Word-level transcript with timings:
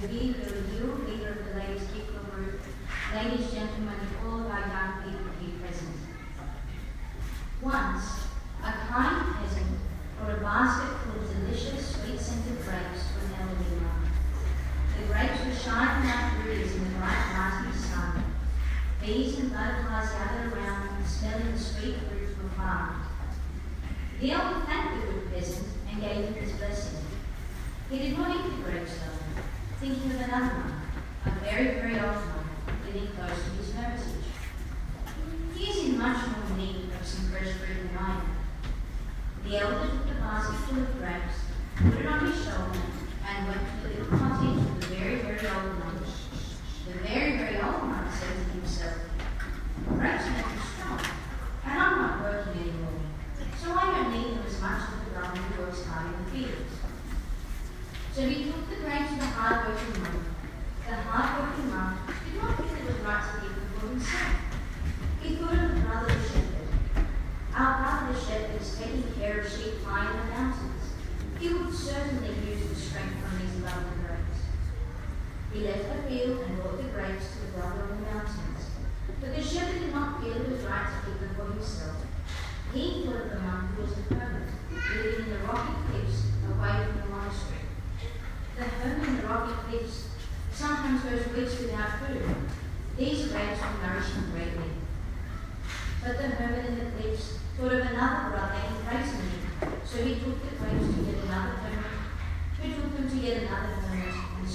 behavior 0.00 0.64
you 0.72 1.04
later 1.06 1.44
realized 1.44 1.94
you 1.94 2.02
covered. 2.12 2.58
Ladies, 3.14 3.52
gentlemen, 3.52 4.00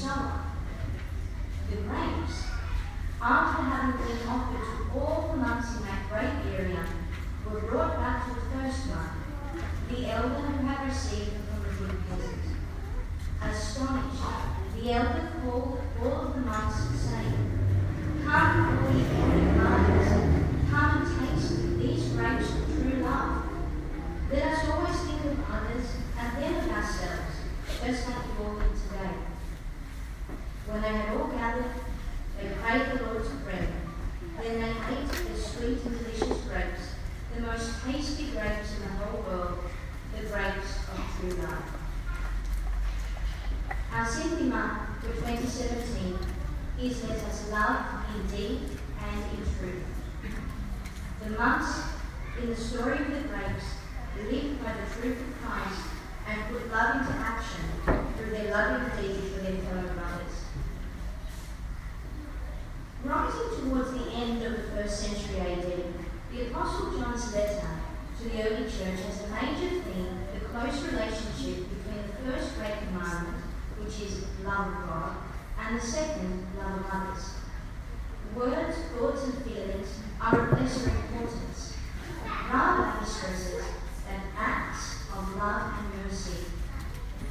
지나가. 0.06 0.35
is 46.86 47.04
as 47.04 47.50
love 47.50 47.84
in 48.14 48.28
deed 48.28 48.60
and 49.02 49.24
in 49.32 49.44
truth. 49.58 49.84
The 51.24 51.32
monks 51.32 51.82
in 52.40 52.50
the 52.50 52.56
story 52.56 53.00
of 53.00 53.12
the 53.12 53.28
grapes 53.28 53.66
lived 54.30 54.64
by 54.64 54.74
the 54.74 55.02
truth 55.02 55.18
of 55.20 55.42
Christ 55.42 55.82
and 56.28 56.42
put 56.50 56.72
love 56.72 57.02
into 57.02 57.14
action 57.14 57.62
through 58.16 58.32
their 58.32 58.52
loving 58.52 59.02
deeds 59.02 59.34
for 59.34 59.42
their 59.42 59.58
fellow 59.64 59.90
brothers. 59.94 60.46
Rising 63.04 63.62
towards 63.62 63.92
the 63.92 64.12
end 64.12 64.44
of 64.44 64.52
the 64.54 64.64
first 64.70 65.00
century 65.00 65.40
AD, 65.40 65.66
the 66.32 66.48
Apostle 66.48 67.00
John's 67.00 67.34
letter 67.34 67.68
to 68.20 68.30
the 68.30 68.44
early 68.44 68.66
church 68.66 69.00
has 69.06 69.24
a 69.24 69.30
major 69.30 69.82
theme, 69.82 70.20
the 70.34 70.46
close 70.46 70.84
relationship 70.84 71.66
between 71.70 72.04
the 72.06 72.32
first 72.32 72.58
great 72.58 72.78
commandment, 72.88 73.44
which 73.80 74.02
is 74.02 74.26
love 74.44 74.68
of 74.68 74.88
God, 74.88 75.16
and 75.68 75.80
the 75.80 75.86
second, 75.86 76.46
love 76.60 76.80
of 76.80 76.86
others. 76.92 77.34
Words, 78.36 78.78
thoughts, 78.94 79.24
and 79.24 79.44
feelings 79.44 80.00
are 80.22 80.42
of 80.42 80.62
lesser 80.62 80.90
importance. 80.90 81.76
Rather, 82.54 83.00
he 83.00 83.06
stresses 83.06 83.66
that 84.08 84.22
acts 84.38 85.08
of 85.12 85.36
love 85.38 85.74
and 85.80 86.04
mercy 86.04 86.46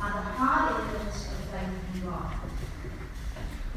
are 0.00 0.10
the 0.10 0.30
hard 0.32 0.80
evidence 0.80 1.28
of 1.28 1.38
faith 1.50 1.94
in 1.94 2.10
God. 2.10 2.32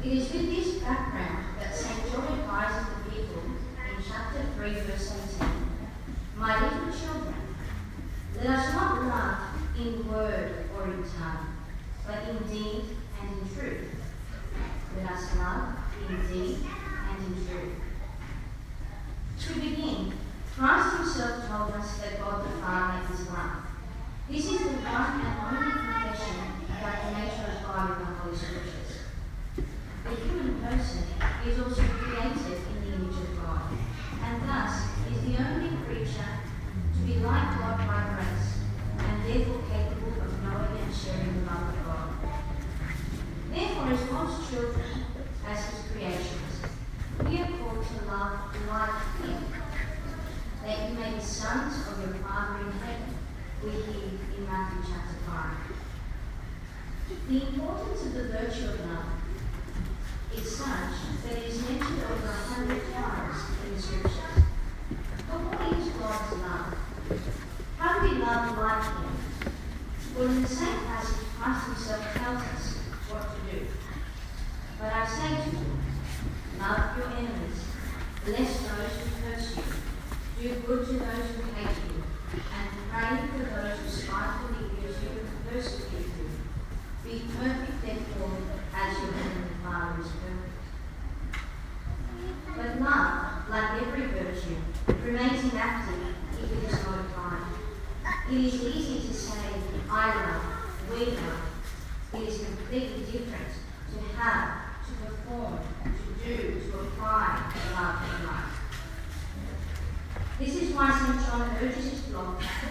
It 0.04 0.12
is 0.12 0.32
with 0.32 0.50
this 0.50 0.82
background 0.82 1.44
that 1.60 1.74
St. 1.74 2.10
John 2.10 2.26
advises 2.26 2.88
the 2.88 3.10
people 3.10 3.42
in 3.44 4.02
chapter 4.08 4.44
3, 4.56 4.70
verse 4.70 5.14
18 5.40 5.48
My 6.36 6.60
little 6.62 6.98
children, 6.98 7.34
let 8.36 8.46
us 8.46 8.74
not 8.74 9.04
love 9.04 9.38
in 9.78 10.12
word 10.12 10.64
or 10.76 10.84
in 10.84 11.02
tongue, 11.02 11.46
but 12.06 12.28
in 12.28 12.48
deed 12.48 12.84
and 13.20 13.38
in 13.38 13.56
truth 13.56 13.97
with 14.94 15.10
us 15.10 15.32
in 16.08 16.28
zeal, 16.28 16.56
and 17.08 17.26
in 17.26 17.46
truth. 17.46 17.74
To 19.40 19.54
begin, 19.54 20.12
Christ 20.56 20.96
himself 20.96 21.48
told 21.48 21.70
us 21.72 21.98
that 21.98 22.18
God 22.18 22.44
the 22.44 22.50
Father 22.60 23.14
is 23.14 23.28
love. 23.28 23.64
This 24.30 24.44
is 24.44 24.60
the 24.60 24.78
one 24.84 25.20
and 25.20 25.34
only 25.40 25.72
confession 25.72 26.38
about 26.68 26.98
the 27.04 27.10
nature 27.18 27.48
of 27.56 27.62
God 27.64 27.86
in 27.92 27.98
the 27.98 28.12
Holy 28.20 28.36
Scriptures. 28.36 28.92
The 29.56 30.14
human 30.16 30.60
person 30.62 31.04
is 31.46 31.60
also 31.60 31.82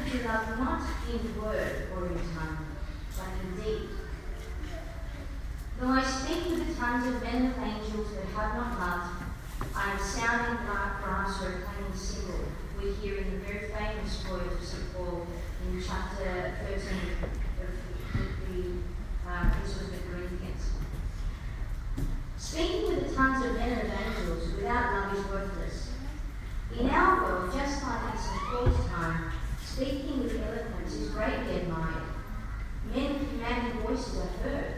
flock 0.08 0.22
to 0.22 0.28
love 0.28 0.60
not 0.60 0.82
in 1.12 1.42
word 1.42 1.88
or 1.96 2.08
in 2.08 2.16
tongue, 2.16 2.66
but 3.16 3.28
in 3.44 3.64
deed. 3.64 3.90
Though 5.80 5.90
I 5.90 6.04
speak 6.04 6.50
with 6.50 6.68
the 6.68 6.74
tongues 6.76 7.08
of 7.08 7.22
men 7.22 7.54
and 7.54 7.56
angels 7.58 8.08
but 8.16 8.42
have 8.42 8.56
not 8.56 8.80
love, 8.80 9.12
I 9.76 9.92
am 9.92 10.00
sounding 10.00 10.68
like 10.68 11.04
brass 11.04 11.42
or 11.44 11.50
a 11.50 11.62
clanging 11.62 11.94
cymbal. 11.96 12.40
We 12.82 12.92
hear 12.94 13.18
in 13.18 13.32
the 13.32 13.38
very 13.38 13.70
famous 13.70 14.24
words 14.30 14.56
of 14.56 14.64
St. 14.64 14.94
Paul 14.96 15.28
in 15.68 15.84
chapter 15.84 16.54
13 16.68 16.78
of 17.24 17.72
the 18.48 19.30
uh, 19.30 19.52
Epistle 19.60 19.88
of 19.88 20.12
Corinthians. 20.12 20.64
Speaking 22.38 22.88
with 22.88 23.10
the 23.10 23.16
tongues 23.16 23.46
of 23.46 23.54
men 23.56 23.80
and 23.80 23.92
angels 23.92 24.54
without 24.56 24.94
love 24.94 25.18
is 25.18 25.26
worthless. 25.26 25.92
In 26.80 26.90
our 26.90 27.24
world, 27.24 27.54
just 27.54 27.84
like 27.84 28.14
in 28.14 28.20
St. 28.20 28.42
Paul's 28.52 28.90
time, 28.90 29.32
speaking 29.78 30.24
with 30.24 30.42
eloquence 30.42 30.92
is 30.96 31.10
greatly 31.12 31.58
admired. 31.58 32.02
Men 32.96 33.14
with 33.14 33.30
commanding 33.30 33.80
voices 33.84 34.18
are 34.18 34.26
heard 34.42 34.74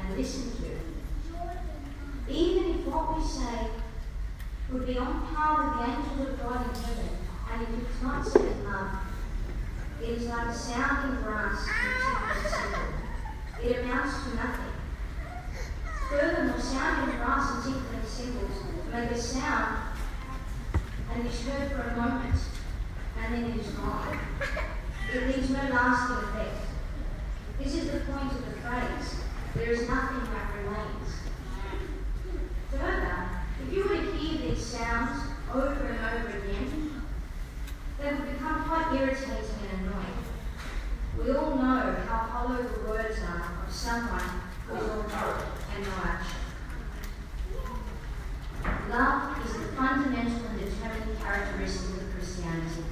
and 0.00 0.16
listened 0.16 0.52
to. 0.56 2.32
Even 2.32 2.70
if 2.74 2.86
what 2.86 3.16
we 3.16 3.22
say 3.22 3.68
would 4.72 4.84
be 4.84 4.98
on 4.98 5.28
par 5.28 5.62
with 5.62 5.78
the 5.78 5.92
angels 5.92 6.28
of 6.28 6.42
God 6.42 6.66
in 6.66 6.82
heaven, 6.82 7.10
and 7.52 7.62
if 7.62 7.68
it's 7.88 8.02
not 8.02 8.26
said 8.26 8.42
in 8.42 8.64
love, 8.64 8.98
it 10.02 10.08
is 10.08 10.26
like 10.26 10.48
a 10.48 10.54
sounding 10.54 11.22
brass. 11.22 11.64
It 13.62 13.78
amounts 13.78 14.24
to 14.24 14.34
nothing. 14.34 14.74
Furthermore, 16.10 16.58
sounding 16.60 17.16
brass 17.16 17.54
and 17.54 17.74
tinkling 17.74 18.06
cymbals 18.08 18.58
make 18.92 19.10
a 19.12 19.16
sound 19.16 19.76
and 21.14 21.26
is 21.28 21.46
heard 21.46 21.70
for 21.70 21.82
a 21.82 21.96
moment, 21.96 22.34
and 23.24 23.34
then 23.34 23.50
it 23.52 23.60
is 23.60 23.68
gone. 23.68 24.18
It 25.14 25.26
leaves 25.26 25.50
no 25.50 25.62
lasting 25.70 26.16
effect. 26.16 26.66
This 27.58 27.74
is 27.74 27.90
the 27.90 28.00
point 28.00 28.32
of 28.32 28.44
the 28.44 28.60
phrase, 28.60 29.16
there 29.54 29.70
is 29.70 29.88
nothing 29.88 30.22
that 30.32 30.54
remains. 30.56 31.10
Further, 32.70 33.28
if 33.62 33.72
you 33.72 33.82
were 33.84 33.96
to 33.96 34.12
hear 34.16 34.50
these 34.50 34.64
sounds 34.64 35.22
over 35.52 35.86
and 35.86 35.98
over 35.98 36.38
again, 36.38 37.02
they 38.00 38.12
would 38.12 38.32
become 38.32 38.64
quite 38.64 38.98
irritating 38.98 39.68
and 39.70 39.86
annoying. 39.86 40.22
We 41.18 41.36
all 41.36 41.56
know 41.56 41.94
how 42.08 42.16
hollow 42.16 42.62
the 42.62 42.88
words 42.88 43.18
are 43.20 43.64
of 43.66 43.72
someone 43.72 44.42
is 44.74 44.90
all 44.90 45.04
talk 45.04 45.44
and 45.74 45.84
no 45.84 45.92
action. 46.02 46.38
Love 48.90 49.46
is 49.46 49.52
the 49.52 49.76
fundamental 49.76 50.46
and 50.46 50.58
determining 50.58 51.16
characteristic 51.16 52.00
of 52.00 52.14
Christianity. 52.14 52.91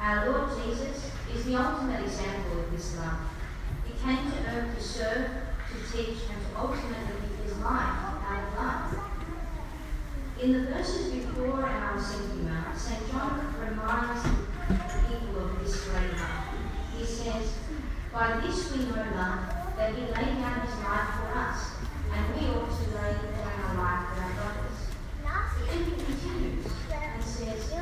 Our 0.00 0.30
Lord 0.30 0.50
Jesus 0.64 1.10
is 1.34 1.44
the 1.44 1.56
ultimate 1.56 2.04
example 2.04 2.60
of 2.60 2.70
this 2.70 2.96
love. 2.96 3.18
He 3.84 3.92
came 4.04 4.30
to 4.30 4.38
earth 4.50 4.76
to 4.76 4.82
serve, 4.82 5.30
to 5.70 5.92
teach, 5.92 6.18
and 6.30 6.38
to 6.40 6.58
ultimately 6.58 7.16
give 7.20 7.44
his 7.44 7.58
life 7.58 7.98
out 8.28 8.44
of 8.44 8.58
love. 8.58 9.08
In 10.40 10.52
the 10.52 10.70
verses 10.70 11.12
before 11.12 11.66
our 11.66 12.00
Singular, 12.00 12.64
St. 12.76 13.10
John 13.10 13.54
reminds 13.58 14.22
the 14.22 14.34
people 15.08 15.44
of 15.44 15.64
this 15.64 15.84
great 15.86 16.12
love. 16.12 16.44
He 16.96 17.04
says, 17.04 17.54
By 18.12 18.38
this 18.40 18.70
we 18.70 18.84
know 18.84 19.02
love, 19.16 19.76
that 19.76 19.94
he 19.94 20.02
laid 20.02 20.38
down 20.38 20.60
his 20.60 20.74
life 20.78 21.10
for 21.18 21.38
us, 21.38 21.70
and 22.14 22.34
we 22.36 22.46
ought 22.48 22.70
to 22.70 22.84
lay 22.94 23.12
down 23.34 23.60
our 23.62 23.74
life 23.76 24.08
for 24.14 24.22
our 24.22 24.32
brothers. 24.32 24.78
Then 25.68 25.84
he 25.84 25.90
continues 26.04 26.66
and 26.92 27.22
says, 27.22 27.72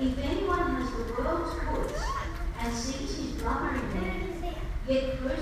If 0.00 0.18
anyone 0.18 0.76
has 0.76 0.90
the 0.90 1.22
world's 1.22 1.54
goods 1.60 2.02
and 2.60 2.74
sees 2.74 3.16
his 3.16 3.42
brother 3.42 3.74
in 3.74 4.36
need, 4.88 5.35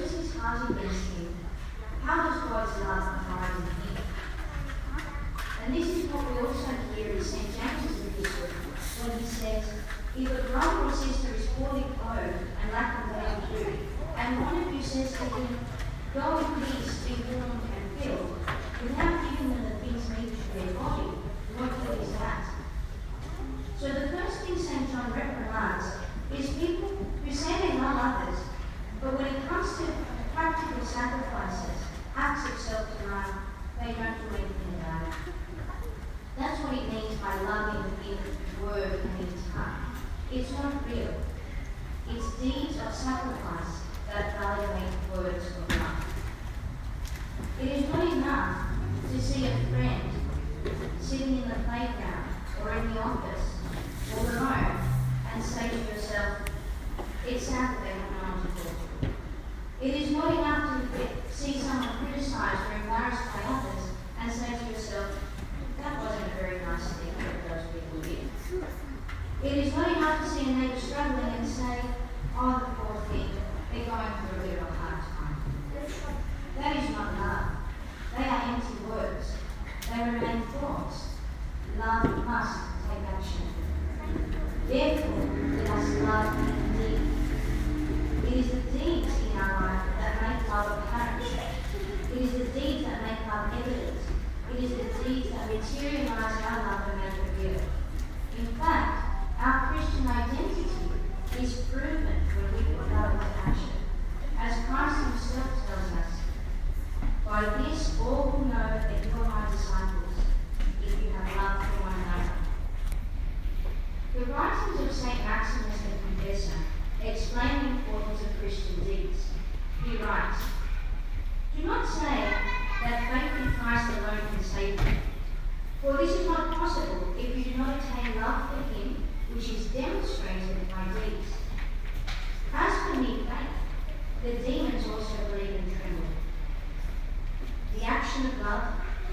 Love 138.25 138.65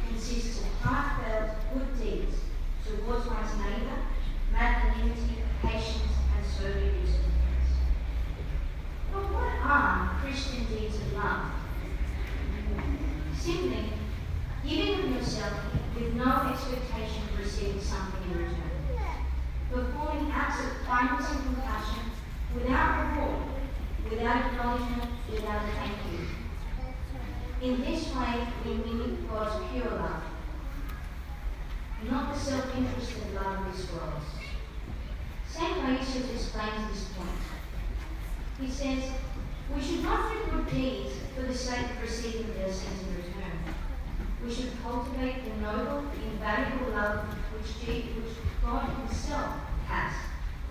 consists 0.08 0.62
of 0.62 0.72
heartfelt 0.80 1.58
good 1.74 2.00
deeds 2.00 2.38
towards 2.86 3.28
one's 3.28 3.58
neighbour, 3.58 4.08
magnanimity, 4.54 5.44
patience, 5.62 6.16
and 6.34 6.46
sober 6.46 6.80
usefulness. 6.80 7.68
But 9.12 9.34
what 9.34 9.52
are 9.62 10.18
Christian 10.22 10.64
deeds 10.66 10.96
of 10.96 11.14
love? 11.14 11.52
Simply, 13.38 13.90
giving 14.64 15.00
of 15.00 15.12
yourself 15.12 15.60
with 15.94 16.14
no 16.14 16.50
expectation 16.50 17.24
of 17.34 17.40
receiving 17.40 17.82
something 17.82 18.32
in 18.32 18.38
return. 18.38 18.72
Performing 19.72 20.32
acts 20.32 20.64
of 20.64 20.88
kindness 20.88 21.32
and 21.32 21.44
compassion 21.44 22.12
without 22.56 23.12
reward, 23.12 23.44
without 24.10 24.46
acknowledgement, 24.46 25.04
without 25.30 25.64
thank 25.76 25.98
you. 26.12 26.41
In 27.62 27.80
this 27.82 28.14
way, 28.16 28.48
we 28.66 28.74
meet 28.74 29.30
God's 29.30 29.72
pure 29.72 29.92
love, 29.92 30.24
not 32.10 32.34
the 32.34 32.40
self-interested 32.40 33.36
love 33.36 33.68
of 33.68 33.72
this 33.72 33.92
world. 33.92 34.22
St. 35.48 35.78
Ignatius 35.78 36.32
explains 36.34 36.90
this 36.90 37.10
point. 37.16 37.30
He 38.60 38.68
says, 38.68 39.12
we 39.76 39.82
should 39.82 40.04
not 40.04 40.34
do 40.34 40.52
good 40.52 40.72
deeds 40.72 41.12
for 41.36 41.44
the 41.44 41.54
sake 41.54 41.86
of 41.92 42.02
receiving 42.02 42.52
blessings 42.54 43.04
in 43.04 43.16
return. 43.16 43.76
We 44.44 44.52
should 44.52 44.72
cultivate 44.82 45.44
the 45.46 45.62
noble, 45.62 46.06
invaluable 46.32 46.94
love 46.94 47.26
which, 47.54 47.72
God 48.66 48.90
himself 48.98 49.54
has, 49.86 50.14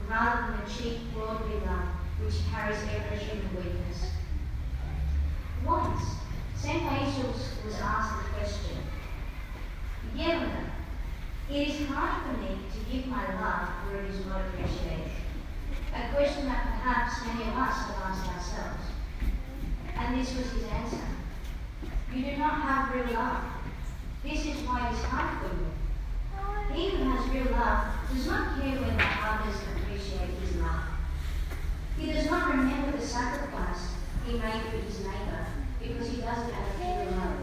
rather 0.09 0.53
than 0.53 0.65
the 0.65 0.71
cheap, 0.71 0.99
worldly 1.17 1.61
love 1.67 1.87
which 2.21 2.35
carries 2.51 2.79
every 2.83 3.19
human 3.19 3.55
weakness. 3.55 4.11
Once, 5.65 6.20
St. 6.63 6.83
Basil's 6.85 7.57
was 7.65 7.75
asked 7.81 8.23
the 8.23 8.29
question, 8.35 8.77
Yelena, 10.15 10.69
it 11.51 11.69
is 11.69 11.89
hard 11.89 12.23
for 12.23 12.37
me 12.37 12.59
to 12.71 12.91
give 12.91 13.07
my 13.07 13.25
love 13.41 13.69
where 13.89 14.05
it 14.05 14.11
is 14.11 14.27
not 14.27 14.43
appreciated. 14.43 15.11
A 15.95 16.15
question 16.15 16.45
that 16.45 16.65
perhaps 16.65 17.25
many 17.25 17.49
of 17.49 17.57
us 17.57 17.77
have 17.77 18.03
asked 18.03 18.29
ourselves. 18.29 18.85
And 19.97 20.21
this 20.21 20.37
was 20.37 20.53
his 20.53 20.65
answer. 20.65 21.01
You 22.15 22.25
do 22.25 22.37
not 22.37 22.61
have 22.61 22.95
real 22.95 23.15
love. 23.15 23.43
This 24.23 24.45
is 24.45 24.61
why 24.67 24.91
it 24.91 24.93
is 24.93 25.05
hard 25.05 25.41
for 25.41 25.57
you. 25.57 26.77
He 26.77 26.91
who 26.91 27.05
has 27.11 27.27
real 27.31 27.53
love 27.53 27.87
does 28.13 28.27
not 28.27 28.61
care 28.61 28.77
whether 28.77 29.09
others 29.25 29.57
appreciate 29.77 30.39
his 30.43 30.57
love. 30.57 30.83
He 31.99 32.13
does 32.13 32.27
not 32.27 32.51
remember 32.51 32.99
the 32.99 33.07
sacrifice 33.07 33.95
he 34.27 34.33
made 34.35 34.63
for 34.71 34.77
his 34.77 34.99
neighbor 35.01 35.47
because 35.81 36.09
he 36.09 36.21
does 36.21 36.49
it 36.49 36.55
out 36.55 36.69
of 36.69 36.77
pure 36.77 37.05
love. 37.17 37.39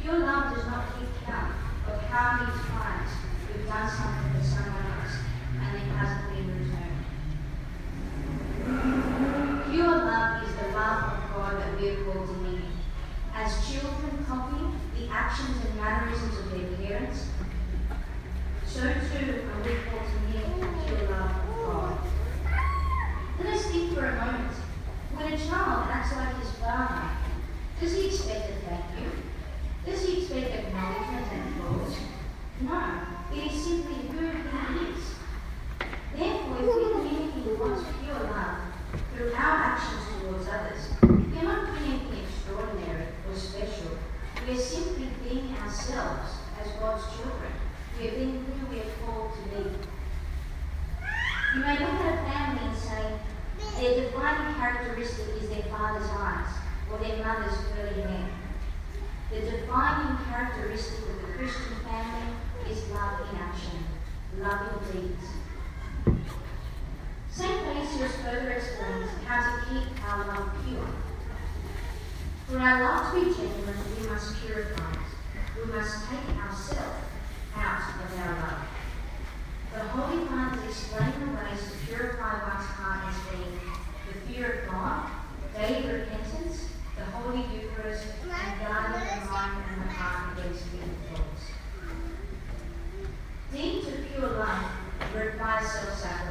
Pure 0.00 0.18
love 0.18 0.54
does 0.54 0.66
not 0.66 0.84
keep 0.98 1.08
count 1.24 1.54
of 1.88 2.00
how 2.02 2.44
many 2.44 2.52
times 2.68 3.10
we've 3.48 3.66
done 3.66 3.88
something 3.88 4.40
for 4.40 4.44
someone 4.44 4.86
else 4.92 5.14
and 5.60 5.76
it 5.76 5.88
hasn't 5.96 6.28
been 6.30 6.46
returned. 6.52 7.00
Pure 9.72 9.96
love 10.04 10.42
is 10.44 10.52
the 10.56 10.68
love 10.76 11.00
of 11.12 11.20
God 11.34 11.52
that 11.60 11.80
we 11.80 11.88
are 11.90 12.04
called 12.04 12.26
to 12.26 12.32
live. 12.44 12.72
As 13.34 13.50
children 13.68 14.24
copy 14.28 14.62
the 14.98 15.04
actions 15.10 15.56
and 15.64 15.74
mannerisms 15.76 16.38
of 16.38 16.50
their 16.50 16.68
parents, 16.86 17.26
so 18.66 18.80
too 18.80 18.88
are 19.48 19.62
we 19.64 19.72
called 19.88 20.06
to 20.06 20.18
live 20.36 20.50
pure 20.86 21.02
love 21.10 21.30
of 21.30 21.56
God. 21.66 21.98
Let 23.42 23.54
us 23.54 23.64
think 23.66 23.94
for 23.94 24.04
a 24.04 24.14
moment. 24.14 24.52
When 25.14 25.32
a 25.32 25.38
child 25.38 25.88
acts 25.90 26.16
like 26.16 26.36
his 26.40 26.50
father, 26.58 27.08
does 27.80 27.92
he 27.92 28.06
expect 28.06 28.50
a 28.50 28.54
thank 28.66 28.84
you? 28.98 29.10
Does 29.86 30.04
he 30.04 30.22
expect 30.22 30.50
acknowledgement 30.50 31.26
and 31.32 31.54
applause? 31.54 31.94
No, 32.62 32.78
it 33.32 33.52
is 33.52 33.64
simply 33.64 33.94
who 34.08 34.26
he 34.26 34.90
is. 34.90 35.14
Therefore, 36.16 36.58
if 36.58 36.66
we 36.66 36.90
communicate 36.92 37.58
God's 37.58 37.84
pure 38.02 38.22
love 38.24 38.58
through 39.14 39.32
our 39.34 39.56
actions 39.70 40.02
towards 40.20 40.48
others, 40.48 40.82
we 41.02 41.38
are 41.38 41.44
not 41.44 41.66
doing 41.66 41.90
anything 41.90 42.24
extraordinary 42.24 43.06
or 43.28 43.36
special. 43.36 43.98
We 44.46 44.54
are 44.54 44.60
simply 44.60 45.08
being 45.22 45.54
ourselves 45.58 46.30
as 46.60 46.72
God's 46.80 47.04
children. 47.14 47.52
We 48.00 48.08
are 48.08 48.12
being 48.12 48.44
who 48.44 48.66
we 48.66 48.80
are 48.80 48.92
called 49.06 49.32
to 49.32 49.42
be. 49.50 49.70
You 51.54 51.60
may 51.60 51.78
look 51.78 52.00
at 52.02 52.14
a 52.14 52.30
family 52.32 52.66
and 52.66 52.76
say, 52.76 53.18
their 53.80 54.04
defining 54.04 54.54
characteristic 54.54 55.26
is 55.42 55.48
their 55.48 55.62
father's 55.64 56.08
eyes 56.10 56.48
or 56.90 56.98
their 56.98 57.24
mother's 57.24 57.56
curly 57.74 58.02
hair. 58.02 58.30
The 59.30 59.40
defining 59.40 60.16
characteristic 60.26 61.00
of 61.00 61.22
the 61.22 61.32
Christian 61.34 61.74
family 61.84 62.34
is 62.70 62.88
love 62.90 63.20
in 63.30 63.36
action, 63.38 63.84
love 64.38 64.60
in 64.94 65.00
deeds. 65.00 65.26
St. 67.30 67.64
Paisius 67.64 68.22
explains 68.84 69.24
how 69.26 69.40
to 69.40 69.64
keep 69.68 70.04
our 70.04 70.26
love 70.26 70.50
pure. 70.66 70.88
For 72.46 72.58
our 72.58 72.82
love 72.82 73.14
to 73.14 73.20
be 73.20 73.34
genuine, 73.34 73.78
we 73.98 74.06
must 74.08 74.40
purify 74.44 74.92
it. 74.92 74.98
We 75.56 75.72
must 75.72 76.08
take 76.08 76.36
ourselves 76.36 77.06
out 77.56 77.82
of 78.02 78.18
our 78.18 78.34
love. 78.34 78.62
The 79.72 79.80
Holy 79.80 80.26
Fathers 80.26 80.64
explain 80.64 81.12
the 81.20 81.32
ways 81.32 81.60
to 81.62 81.86
purify 81.86 82.32
one's 82.48 82.66
heart 82.66 83.00
as 83.08 83.18
being 83.30 83.60
the 84.06 84.32
fear 84.32 84.48
of 84.52 84.70
God, 84.70 85.10
daily 85.56 86.00
repentance, 86.00 86.68
the 86.96 87.04
Holy 87.04 87.42
Eucharist, 87.54 88.06
and 88.22 88.60
guarding 88.60 89.00
the 89.00 89.30
mind 89.30 89.64
and 89.72 89.82
the 89.82 89.92
heart 89.92 90.38
against 90.38 90.64
evil 90.74 90.88
thoughts. 91.10 91.44
Deep 93.52 93.84
to 93.84 93.92
pure 94.12 94.30
love 94.30 94.70
requires 95.14 95.70
self-sacrifice. 95.70 96.23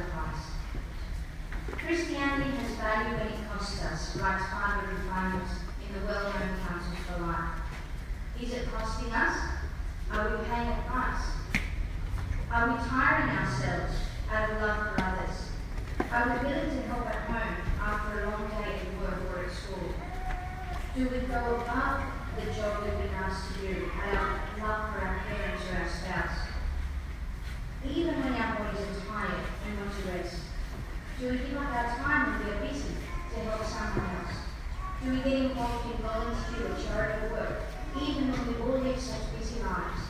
Christianity 1.86 2.56
has 2.56 2.76
value 2.76 3.12
when 3.18 3.26
it 3.28 3.48
costs 3.52 3.84
us, 3.84 4.16
writes 4.16 4.44
Father 4.48 4.88
Refiners 4.88 5.52
in 5.84 5.92
the 5.92 6.06
well-known 6.06 6.56
Counsels 6.64 6.96
for 7.04 7.20
Life. 7.20 7.60
Is 8.40 8.54
it 8.54 8.72
costing 8.72 9.12
us? 9.12 9.36
Are 10.10 10.30
we 10.30 10.44
paying 10.48 10.68
a 10.68 10.80
price? 10.88 11.28
Are 12.50 12.72
we 12.72 12.80
tiring 12.88 13.36
ourselves 13.36 13.92
out 14.32 14.48
of 14.50 14.62
love 14.62 14.96
for 14.96 15.02
others? 15.04 15.36
Are 16.10 16.24
we 16.24 16.48
willing 16.48 16.70
to 16.72 16.82
help 16.88 17.04
at 17.04 17.28
home 17.28 17.56
after 17.78 18.24
a 18.24 18.30
long 18.30 18.48
day 18.48 18.80
at 18.80 19.00
work 19.04 19.20
or 19.36 19.44
at 19.44 19.52
school? 19.52 19.92
Do 20.96 21.02
we 21.04 21.18
go 21.28 21.60
above 21.60 22.00
the 22.40 22.46
job 22.48 22.80
that 22.80 22.96
we've 22.96 23.12
been 23.12 23.14
asked 23.20 23.60
to 23.60 23.60
do 23.60 23.90
out 24.08 24.40
of 24.40 24.62
love 24.62 24.88
for 24.88 25.04
our 25.04 25.20
parents 25.28 25.62
or 25.68 25.76
our 25.84 25.88
spouse? 25.90 26.48
Even 27.84 28.24
when 28.24 28.32
our 28.40 28.56
bodies 28.56 28.80
are 28.80 29.04
tired 29.04 29.44
and 29.68 29.78
want 29.78 29.92
to 29.92 30.08
rest, 30.08 30.43
do 31.24 31.30
we 31.30 31.38
give 31.38 31.56
up 31.56 31.72
our 31.72 31.96
time 31.96 32.36
when 32.36 32.44
we 32.44 32.52
are 32.52 32.60
busy 32.68 33.00
to 33.32 33.40
help 33.48 33.64
someone 33.64 34.12
else? 34.12 34.44
Do 35.00 35.08
we 35.08 35.16
get 35.24 35.40
involved 35.40 35.88
in 35.88 36.02
volunteer 36.04 36.68
or 36.68 36.76
charitable 36.76 37.32
work, 37.32 37.64
even 37.96 38.28
when 38.28 38.44
we 38.44 38.60
all 38.60 38.78
live 38.84 39.00
such 39.00 39.32
busy 39.32 39.64
lives? 39.64 40.04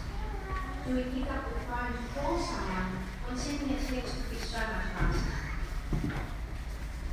Do 0.83 0.97
we 0.97 1.05
pick 1.15 1.31
up 1.31 1.55
the 1.55 1.61
phone 1.71 1.95
to 1.95 2.03
call 2.19 2.35
someone 2.35 3.07
when 3.31 3.39
sending 3.39 3.71
a 3.71 3.79
text 3.79 4.11
would 4.11 4.31
be 4.31 4.43
so 4.43 4.59
much 4.59 4.91
faster? 4.91 5.39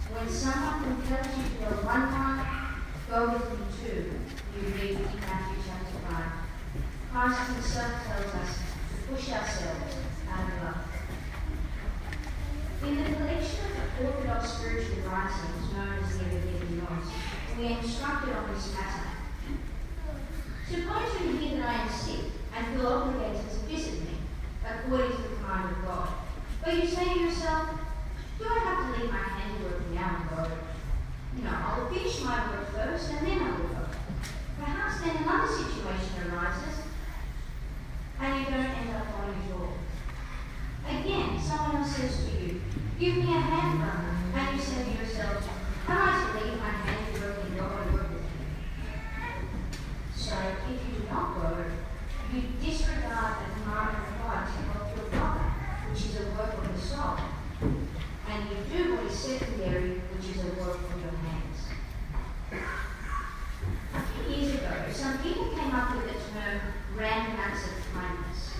When 0.09 0.29
someone 0.33 0.81
compels 0.81 1.37
you 1.37 1.43
to 1.45 1.57
go 1.61 1.85
one 1.85 2.09
mile, 2.09 2.81
go 3.05 3.37
with 3.37 3.53
them 3.53 3.69
too, 3.69 4.17
you 4.57 4.65
read 4.81 4.97
in 4.97 5.13
Matthew 5.29 5.61
chapter 5.61 6.01
5. 6.09 6.25
Christ 7.13 7.53
himself 7.53 7.93
tells 8.01 8.33
us 8.33 8.51
to 8.57 9.13
push 9.13 9.29
ourselves 9.29 9.93
out 10.25 10.49
of 10.49 10.63
love. 10.63 10.90
In 12.83 12.97
the 12.97 13.03
collection 13.15 13.65
of 13.77 14.05
Orthodox 14.05 14.53
spiritual 14.53 15.03
writings 15.05 15.73
known 15.73 15.99
as 16.01 16.17
the 16.17 16.23
Evergetinos, 16.25 17.11
we 17.57 17.67
are 17.67 17.77
instructed 17.77 18.35
on 18.35 18.53
this 18.53 18.73
matter. 18.73 19.07
Suppose 20.67 21.21
you 21.21 21.37
hear 21.37 21.57
that 21.59 21.69
I 21.69 21.83
am 21.83 21.89
sick 21.89 22.25
and 22.57 22.67
feel 22.75 22.87
obligated 22.87 23.49
to 23.51 23.57
visit 23.69 24.01
me, 24.01 24.17
according 24.65 25.11
to 25.11 25.21
the 25.21 25.35
command 25.35 25.77
of 25.77 25.85
God. 25.85 26.09
But 26.63 26.73
you 26.73 26.87
say 26.87 27.13
to 27.13 27.19
yourself, 27.19 27.69
do 28.39 28.45
I 28.49 28.59
have 28.59 28.95
to 28.95 29.01
leave 29.01 29.11
my 29.11 29.17
handiwork 29.17 29.91
now 29.93 30.17
and 30.17 30.29
go? 30.29 31.43
Know, 31.43 31.49
I'll 31.53 31.87
finish 31.87 32.21
my 32.23 32.49
work 32.49 32.71
first 32.73 33.11
and 33.13 33.27
then 33.27 33.41
I 33.41 33.51
will 33.51 33.67
go. 33.69 33.85
Perhaps 34.59 35.01
then 35.01 35.17
another 35.17 35.47
situation 35.47 36.33
arises 36.33 36.81
and 38.19 38.39
you 38.39 38.45
don't 38.45 38.65
end 38.65 38.95
up 38.95 39.05
going 39.17 39.37
at 39.37 39.51
all. 39.53 39.73
Again, 40.89 41.39
someone 41.41 41.77
else 41.77 41.95
says 41.95 42.25
to 42.25 42.31
you, 42.43 42.61
give 43.01 43.17
me 43.17 43.33
a 43.33 43.39
hand. 43.39 43.81
And 44.35 44.55
you 44.55 44.61
say 44.61 44.83
to 44.83 44.91
yourself, 44.91 45.49
am 45.89 45.97
I 45.97 46.21
to 46.21 46.45
leave 46.45 46.59
my 46.59 46.69
handiwork 46.69 47.43
and 47.45 47.57
go 47.57 47.65
and 47.65 47.93
work 47.93 48.09
with 48.13 48.21
you? 48.21 48.45
So 50.15 50.35
if 50.37 50.69
you 50.69 50.77
do 50.77 51.09
not 51.09 51.33
go, 51.33 51.65
you 52.31 52.43
disregard 52.61 53.37
the 53.41 53.47
command 53.57 53.97
of 53.97 54.21
God 54.21 54.45
to 54.45 54.61
help 54.69 54.95
your 54.95 55.09
brother, 55.09 55.49
which 55.89 56.05
is 56.05 56.15
a 56.21 56.25
work 56.37 56.53
of 56.53 56.63
the 56.71 56.79
soul. 56.79 57.17
And 58.29 58.39
you 58.53 58.57
do 58.69 58.95
what 58.95 59.05
is 59.05 59.17
secondary, 59.17 59.97
which 60.13 60.37
is 60.37 60.43
a 60.43 60.61
work 60.61 60.77
of 60.77 61.01
your 61.01 61.17
hands. 61.25 61.57
A 63.95 64.01
few 64.13 64.35
years 64.35 64.53
ago, 64.53 64.73
some 64.93 65.17
people 65.23 65.49
came 65.57 65.73
up 65.73 65.95
with 65.95 66.05
the 66.05 66.19
term 66.37 66.61
random 66.95 67.39
acts 67.39 67.65
of 67.65 67.73
kindness. 67.95 68.53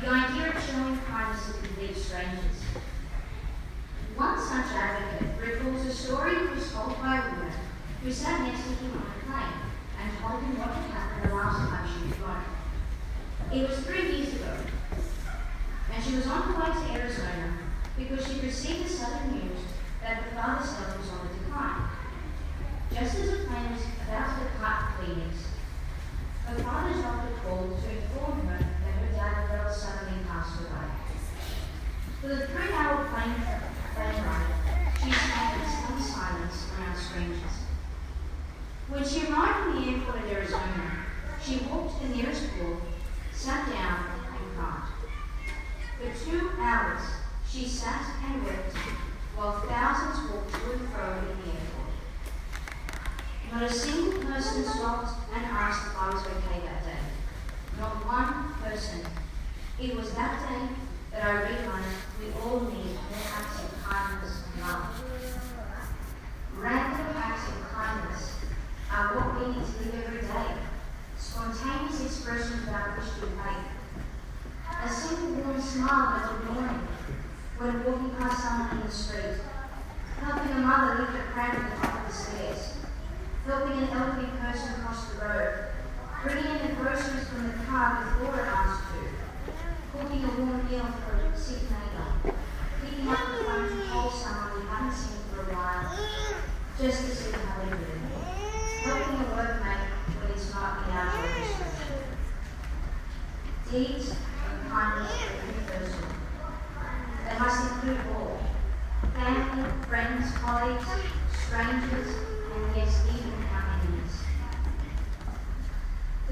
The 0.00 0.08
idea 0.08 0.56
of 0.56 0.62
showing 0.62 0.98
kindness 0.98 1.46
to 1.46 1.52
complete 1.66 1.96
strangers. 1.96 2.62
One 4.16 4.38
such 4.38 4.66
advocate 4.76 5.40
recalls 5.40 5.86
a 5.86 5.92
story 5.92 6.34
that 6.34 6.54
was 6.54 6.70
told 6.70 7.00
by 7.00 7.16
a 7.16 7.30
woman 7.30 7.52
who 8.04 8.12
sat 8.12 8.42
next 8.42 8.64
to 8.64 8.74
him 8.74 8.92
on 8.92 9.08
a 9.08 9.24
plane 9.24 9.56
and 9.98 10.18
told 10.20 10.42
him 10.42 10.58
what 10.58 10.68
had 10.68 10.90
happened 10.90 11.30
the 11.30 11.34
last 11.34 11.70
time 11.70 11.88
she 11.88 12.08
was 12.08 12.16
flown. 12.18 12.44
It 13.52 13.68
was 13.68 13.80
three 13.80 14.16
years 14.16 14.32
ago, 14.32 14.56
and 15.92 16.02
she 16.02 16.16
was 16.16 16.26
on 16.26 16.40
her 16.40 16.58
way 16.58 16.72
to 16.72 16.98
Arizona 16.98 17.58
because 17.98 18.26
she 18.26 18.40
received 18.40 18.86
the 18.86 18.88
sudden 18.88 19.32
news 19.32 19.60
that 20.00 20.22
her 20.22 20.30
father's 20.30 20.72
health 20.72 20.98
was 20.98 21.10
on 21.10 21.28
the 21.28 21.31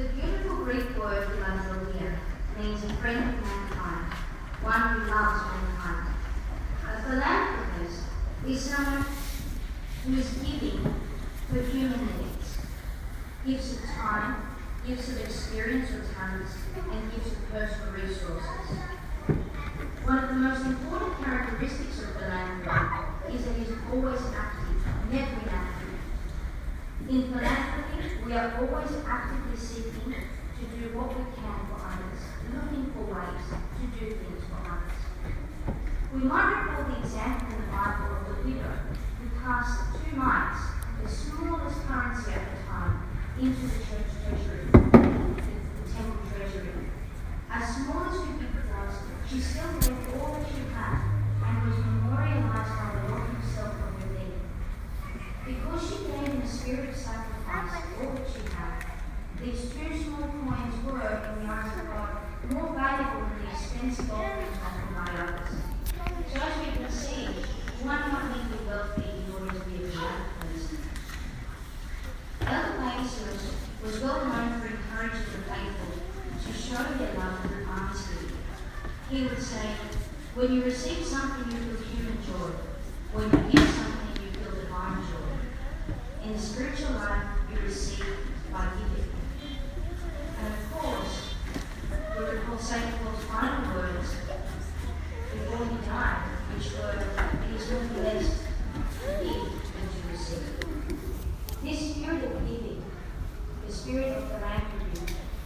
The 0.00 0.08
beautiful 0.16 0.64
Greek 0.64 0.98
word 0.98 1.28
philanthropia 1.28 2.18
means 2.58 2.82
a 2.84 2.94
friend 2.94 3.18
of 3.18 3.44
mankind, 3.44 4.14
one 4.62 4.80
who 4.80 5.10
loves 5.10 5.42
mankind. 5.52 6.14
A 6.88 7.02
philanthropist 7.02 8.04
is 8.48 8.60
someone 8.62 9.04
who 10.06 10.14
is 10.16 10.32
giving 10.38 10.94
for 11.50 11.60
human 11.60 12.00
needs, 12.00 12.56
gives 13.44 13.72
of 13.74 13.84
time, 13.90 14.36
gives 14.86 15.06
of 15.10 15.20
experience 15.20 15.90
or 15.90 16.02
talents, 16.14 16.52
and 16.76 17.12
gives 17.12 17.32
of 17.32 17.50
personal 17.50 17.92
resources. 17.92 18.78
One 20.04 20.18
of 20.24 20.28
the 20.30 20.36
most 20.36 20.64
important 20.64 21.22
characteristics 21.22 22.00
of 22.00 22.12
philanthropy 22.14 23.34
is 23.36 23.44
that 23.44 23.54
it 23.54 23.68
is 23.68 23.76
always 23.92 24.22
active, 24.34 24.80
never 25.12 25.40
inactive. 25.44 26.00
In 27.06 27.22
philanthropy, 27.32 27.69
we 28.30 28.36
are 28.36 28.54
always 28.62 28.92
actively 29.10 29.58
seeking 29.58 30.14
to 30.14 30.64
do 30.78 30.94
what 30.94 31.08
we 31.18 31.24
can 31.34 31.66
for 31.66 31.82
others, 31.82 32.22
looking 32.54 32.86
for 32.94 33.10
ways 33.10 33.42
to 33.42 33.84
do 33.90 34.06
things 34.06 34.46
for 34.46 34.70
others. 34.70 35.74
We 36.14 36.30
might 36.30 36.62
recall 36.62 36.94
the 36.94 37.02
example 37.02 37.50
in 37.50 37.58
the 37.58 37.74
Bible 37.74 38.14
of 38.14 38.30
the 38.30 38.46
widow 38.46 38.70
who 39.18 39.26
cast 39.34 39.98
two 39.98 40.14
mites, 40.14 40.62
the 41.02 41.10
smallest 41.10 41.82
currency 41.90 42.30
at 42.30 42.54
the 42.54 42.62
time, 42.70 43.02
into 43.34 43.66
the 43.66 43.82
church 43.82 44.10
treasury, 44.22 44.62
the 44.78 45.90
temple 45.90 46.22
treasury. 46.30 46.86
As 47.50 47.82
small 47.82 48.14
as 48.14 48.14
could 48.14 48.40
she 49.26 49.40
still 49.40 49.74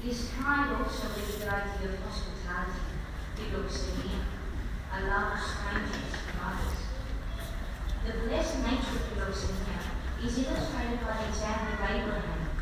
His 0.05 0.29
kind 0.37 0.69
also 0.77 1.09
with 1.17 1.41
the 1.41 1.49
idea 1.49 1.89
of 1.89 1.99
hospitality 2.05 2.93
belongs 3.41 3.89
to 3.89 3.91
him, 4.05 4.21
a 4.93 5.01
love 5.09 5.33
of 5.33 5.41
strangers 5.41 6.13
and 6.29 6.37
others. 6.45 6.77
The 8.05 8.29
blessed 8.29 8.59
nature 8.69 9.01
of 9.01 9.17
to 9.17 10.27
is 10.29 10.45
illustrated 10.45 11.01
by 11.01 11.17
the 11.17 11.29
example 11.33 11.73
of 11.73 11.89
Abraham, 11.89 12.53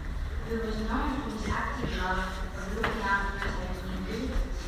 who 0.47 0.55
was 0.63 0.79
known 0.87 1.19
for 1.19 1.35
his 1.35 1.51
active 1.51 1.91
love 1.99 2.31
of 2.55 2.77
looking 2.77 3.03
after 3.03 3.35
his 3.43 3.59
own 3.59 3.91
inheritance. 3.91 4.59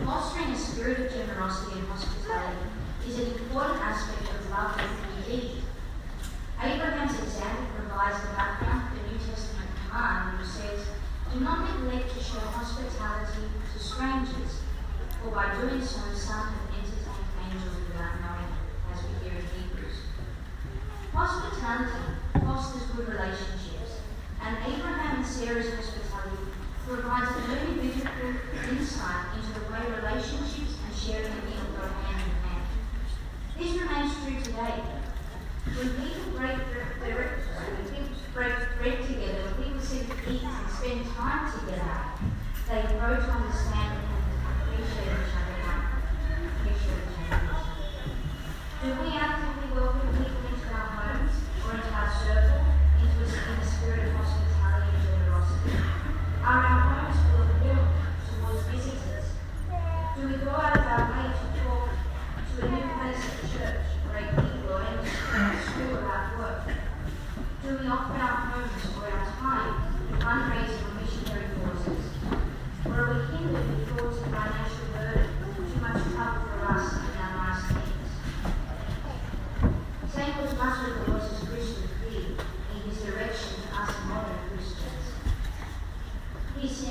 Fostering 0.00 0.48
a 0.48 0.56
spirit 0.56 0.98
of 0.98 1.12
generosity 1.12 1.78
and 1.78 1.88
hospitality 1.88 2.72
is 3.06 3.18
an 3.18 3.36
important 3.36 3.84
aspect 3.84 4.32
of 4.32 4.48
love 4.48 4.80
that 4.80 4.88
we 4.88 5.28
lead. 5.28 5.60
Abraham's 6.56 7.20
example 7.20 7.68
provides 7.76 8.16
the 8.24 8.32
background 8.32 8.88
for 8.88 8.96
the 8.96 9.12
New 9.12 9.20
Testament 9.20 9.68
command 9.84 10.38
which 10.38 10.48
says, 10.48 10.88
not 11.40 11.64
would 11.64 11.94
like 11.94 12.12
to 12.12 12.20
show 12.22 12.38
hospitality 12.40 13.48
to 13.72 13.78
strangers, 13.78 14.60
for 15.22 15.30
by 15.30 15.56
doing 15.56 15.80
so 15.80 16.00
some 16.12 16.52
have 16.52 16.68
entertained 16.76 17.32
angels 17.40 17.76
without 17.88 18.20
knowing 18.20 18.52
it, 18.52 18.68
as 18.92 19.00
we 19.00 19.12
hear 19.24 19.40
in 19.40 19.46
Hebrews. 19.48 20.12
Hospitality 21.14 22.20
fosters 22.36 22.84
good 22.92 23.08
relationships, 23.08 24.04
and 24.44 24.56
Abraham 24.60 25.16
and 25.18 25.26
Sarah's 25.26 25.72
hospitality 25.72 26.52
provides 26.86 27.30
a 27.32 27.40
very 27.48 27.80
beautiful 27.80 28.36
insight 28.68 29.32
into 29.36 29.56
the 29.56 29.64
way 29.72 29.88
relationships 29.88 30.76
and 30.84 30.92
sharing 30.92 31.32
of 31.32 31.48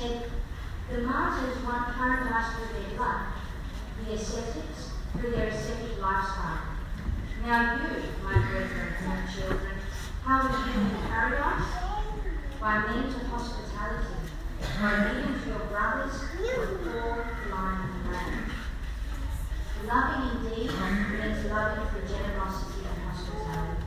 take 0.02 0.22
the 0.90 0.98
mountains 1.02 1.62
one 1.64 1.94
climb 1.94 2.26
faster 2.26 2.66
than 2.74 2.98
one, 2.98 3.22
the 4.02 4.14
ascetics 4.14 4.90
through 5.12 5.30
their 5.30 5.46
ascetic 5.46 6.02
lifestyle. 6.02 6.74
Now 7.46 7.78
you, 7.78 8.02
my 8.24 8.34
brethren 8.34 8.94
and 8.98 9.30
children, 9.30 9.78
how 10.24 10.42
would 10.42 10.58
you 10.58 10.80
in 10.80 10.90
paradise? 11.06 11.70
By 12.60 12.86
means 12.90 13.14
of 13.14 13.22
hospitality, 13.30 14.26
by 14.80 15.12
means 15.12 15.42
of 15.42 15.46
your 15.46 15.66
brothers 15.70 16.18
the 16.34 16.78
poor, 16.82 17.38
blind, 17.48 17.90
and 17.94 18.12
land. 18.12 18.50
Loving 19.86 20.46
indeed 20.46 20.70
means 20.70 21.46
loving 21.46 21.86
for 21.90 22.02
generosity 22.06 22.86
and 22.90 23.02
hospitality. 23.06 23.86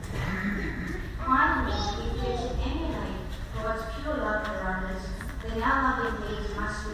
Finally, 1.24 1.72
if 1.72 2.16
you're 2.16 2.36
to 2.36 2.50
emulate 2.64 3.20
God's 3.54 3.82
pure 4.00 4.16
love 4.16 4.46
for 4.46 4.60
others, 4.64 5.15
our 5.62 6.04
loving 6.04 6.20
deeds 6.28 6.54
must 6.54 6.84
be 6.86 6.92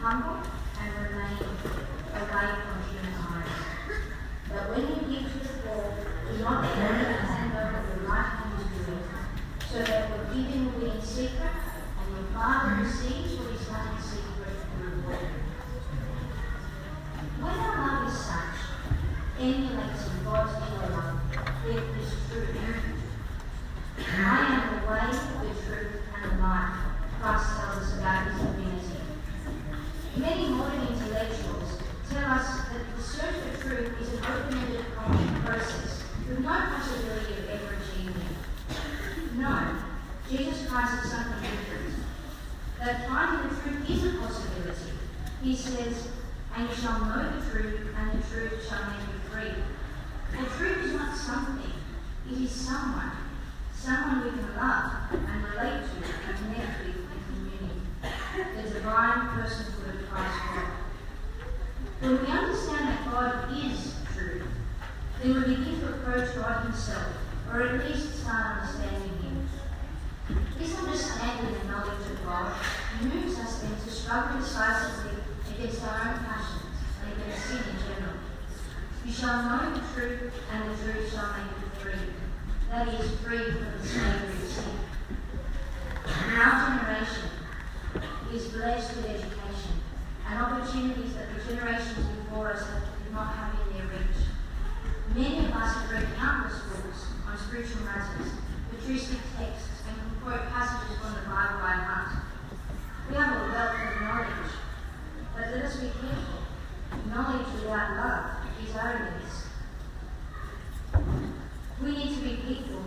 humble 0.00 0.40
and 0.80 0.88
remain 0.96 1.36
away 2.14 2.48
from 2.64 2.78
human 2.88 3.14
eyes. 3.20 3.52
But 4.48 4.62
when 4.70 4.82
you 4.88 5.20
give 5.20 5.28
to 5.32 5.38
the 5.38 5.52
poor, 5.60 5.84
do 6.32 6.38
not 6.38 6.64
only 6.64 6.78
hand 6.78 7.52
over 7.52 7.80
the 7.84 8.08
right 8.08 8.32
hand 8.38 8.56
to 8.58 8.92
it, 8.92 9.04
so 9.70 9.76
that 9.82 10.08
your 10.08 10.24
giving 10.32 10.64
will 10.72 10.80
be 10.80 10.86
in 10.96 11.02
secret, 11.02 11.52
and 12.00 12.08
your 12.16 12.26
Father 12.32 12.82
receives 12.82 13.36
what 13.36 13.52
is 13.52 13.66
done 13.66 13.96
in 13.96 14.02
secret 14.02 14.56
will 14.78 14.88
reward 14.88 15.20
you. 15.20 15.44
When 17.44 17.56
our 17.60 17.76
love 17.76 18.08
is 18.08 18.18
such, 18.18 18.56
emulating 19.38 20.24
God's 20.24 20.54
pure 20.64 20.88
love, 20.96 21.20
it 21.66 21.84
is 22.00 22.10
true. 22.30 22.56
I 24.20 24.48
am 24.48 24.62
the 24.72 24.86
way, 24.90 25.06
the 25.12 25.52
truth, 25.60 25.94
and 26.14 26.38
the 26.38 26.42
life, 26.42 26.87
Christ 27.20 27.46
tells 27.56 27.76
us 27.82 27.98
about 27.98 28.26
his 28.28 28.38
divinity. 28.40 29.00
Many 30.16 30.48
modern 30.48 30.86
intellectuals 30.86 31.78
tell 32.10 32.30
us 32.30 32.60
that 32.70 32.96
the 32.96 33.02
search 33.02 33.34
for 33.34 33.68
truth 33.68 34.00
is 34.00 34.12
an 34.14 34.24
open-ended 34.24 34.84
process 35.44 36.04
with 36.28 36.40
no 36.40 36.48
possibility 36.48 37.32
of 37.34 37.48
ever 37.50 37.74
achieving 37.74 38.22
it. 38.22 39.34
No, 39.36 39.76
Jesus 40.30 40.68
Christ 40.68 41.04
is 41.04 41.10
something 41.10 41.42
different. 41.42 41.94
That 42.78 43.08
finding 43.08 43.48
the 43.48 43.60
truth 43.62 43.90
is 43.90 44.04
a 44.04 44.18
possibility. 44.18 44.92
He 45.42 45.56
says, 45.56 46.08
and 46.54 46.68
you 46.68 46.74
shall 46.74 47.04
know 47.04 47.30
the 47.30 47.50
truth, 47.50 47.80
and 47.96 48.12
the 48.12 48.26
truth 48.28 48.68
shall 48.68 48.84
make 48.90 49.00
you 49.06 49.18
free. 49.30 49.62
The 50.38 50.46
truth 50.56 50.84
is 50.84 50.94
not 50.94 51.16
something, 51.16 51.72
it 52.30 52.38
is 52.38 52.50
someone. 52.50 53.10
Someone 53.74 54.24
we 54.24 54.30
can 54.30 54.56
love 54.56 54.92
and 55.12 55.44
relate 55.44 55.82
to 55.86 55.96
and 56.28 56.36
connect 56.36 56.84
with 56.84 56.96
and 56.96 57.20
commune. 57.26 57.86
The 58.34 58.70
divine 58.70 59.28
personhood 59.28 60.02
of 60.02 60.10
Christ 60.10 60.38
God. 60.54 60.70
When 62.00 62.20
we 62.20 62.26
understand 62.26 62.88
that 62.88 63.04
God 63.10 63.32
is 63.56 63.94
truth, 64.14 64.42
then 65.22 65.34
we 65.34 65.40
begin 65.56 65.80
to 65.80 65.86
approach 65.94 66.34
God 66.34 66.64
Himself, 66.64 67.12
or 67.50 67.62
at 67.62 67.88
least 67.88 68.20
start 68.20 68.58
understanding 68.58 69.16
Him. 69.22 69.48
This 70.58 70.76
understanding 70.76 71.54
and 71.54 71.70
knowledge 71.70 72.10
of 72.10 72.24
God 72.24 72.52
moves 73.02 73.38
us 73.38 73.60
then 73.60 73.76
to 73.84 73.90
struggle 74.08 74.40
decisively 74.40 75.20
against 75.52 75.84
our 75.84 76.08
own 76.08 76.24
passions 76.24 76.80
and 77.04 77.12
against 77.12 77.44
sin 77.44 77.58
in 77.58 77.76
general. 77.76 78.16
You 79.04 79.12
shall 79.12 79.42
know 79.44 79.74
the 79.74 79.84
truth, 79.92 80.32
and 80.50 80.64
the 80.64 80.82
truth 80.82 81.12
shall 81.12 81.28
make 81.36 81.52
you 81.60 81.68
free. 81.76 82.08
That 82.70 82.88
is, 82.88 83.20
free 83.20 83.52
from 83.52 83.68
the 83.76 83.86
slavery 83.86 84.32
of 84.32 84.48
sin. 84.48 84.64
Our 86.40 86.80
generation 86.80 87.28
is 88.32 88.48
blessed 88.48 88.96
with 88.96 89.10
education 89.10 89.76
and 90.26 90.40
opportunities 90.40 91.12
that 91.12 91.28
the 91.28 91.44
generations 91.44 92.06
before 92.24 92.52
us 92.52 92.64
did 92.64 93.12
not 93.12 93.34
have 93.36 93.60
in 93.60 93.76
their 93.76 93.88
reach. 93.92 94.24
Many 95.14 95.44
of 95.44 95.52
us 95.52 95.74
have 95.76 95.90
read 95.90 96.16
countless 96.16 96.58
books 96.60 97.08
on 97.28 97.36
spiritual 97.36 97.82
matters, 97.82 98.32
patristic 98.70 99.20
texts, 99.36 99.82
and 99.86 100.00
can 100.00 100.20
quote 100.22 100.48
passages 100.48 100.96
from 100.96 101.12
the 101.12 101.28
Bible 101.28 101.60
by 101.60 101.76
heart. 101.76 102.27
We 103.08 103.16
have 103.16 103.32
a 103.32 103.52
wealth 103.52 103.74
of 103.74 104.02
knowledge, 104.02 104.52
but 105.34 105.50
let 105.50 105.64
us 105.64 105.76
be 105.76 105.86
careful. 105.86 106.40
Knowledge 107.08 107.46
without 107.54 107.96
love 107.96 108.24
is 108.62 108.76
arrogance. 108.76 109.46
We 111.82 111.90
need 111.92 112.14
to 112.14 112.20
be 112.20 112.36
people 112.36 112.82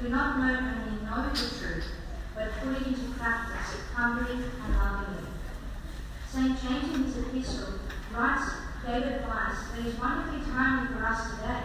who 0.00 0.08
not 0.10 0.36
only 0.36 1.02
know 1.04 1.28
the 1.28 1.36
truth, 1.36 1.86
but 2.36 2.52
put 2.62 2.80
it 2.80 2.86
into 2.86 3.10
practice 3.18 3.80
humbly 3.92 4.44
and 4.44 4.76
lovingly. 4.76 5.30
St. 6.30 6.62
James 6.62 6.94
in 6.94 7.04
his 7.04 7.16
epistle 7.18 7.74
writes 8.14 8.52
David 8.86 9.12
advice 9.12 9.58
that 9.74 9.86
is 9.86 9.98
wonderfully 9.98 10.44
timely 10.52 10.94
for 10.94 11.04
us 11.04 11.30
today. 11.30 11.62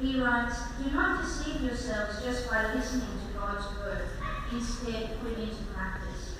He 0.00 0.20
writes, 0.20 0.56
Do 0.82 0.90
not 0.90 1.22
deceive 1.22 1.62
yourselves 1.62 2.22
just 2.22 2.50
by 2.50 2.74
listening 2.74 3.06
to 3.06 3.38
God's 3.38 3.64
word. 3.78 4.08
Instead, 4.52 5.20
put 5.20 5.32
it 5.32 5.38
into 5.38 5.64
practice. 5.74 6.34